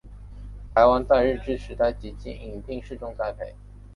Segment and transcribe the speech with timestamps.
[0.73, 3.53] 台湾在日治时代即引进试种栽培。